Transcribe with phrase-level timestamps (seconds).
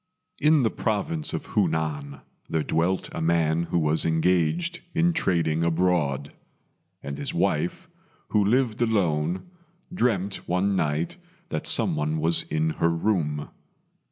[0.39, 6.33] In the province of Hunan there dwelt a man who was engaged in trading abroad;
[7.03, 7.87] and his wife,
[8.29, 9.45] who lived alone,
[9.93, 11.17] dreamt one night
[11.49, 13.49] that some one was in her room.